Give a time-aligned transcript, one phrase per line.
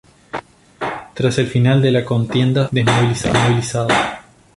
[1.13, 3.89] Tras el final de la contienda fue desmovilizado.